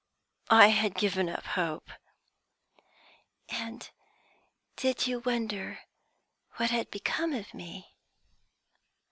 "I 0.49 0.69
had 0.69 0.95
given 0.95 1.29
up 1.29 1.45
hope." 1.45 1.91
"And 3.49 3.87
did 4.75 5.05
you 5.05 5.19
wonder 5.19 5.81
what 6.55 6.71
had 6.71 6.89
become 6.89 7.33
of 7.33 7.53
me?" 7.53 7.93